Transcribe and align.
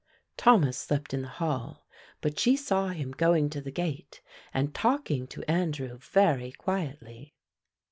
Thomas 0.35 0.79
slept 0.79 1.13
in 1.13 1.21
the 1.21 1.27
hall, 1.27 1.85
but 2.21 2.39
she 2.39 2.55
saw 2.55 2.87
him 2.87 3.11
going 3.11 3.51
to 3.51 3.61
the 3.61 3.69
gate 3.69 4.23
and 4.51 4.73
talking 4.73 5.27
to 5.27 5.43
Andrew 5.47 5.99
very 5.99 6.51
quietly. 6.53 7.35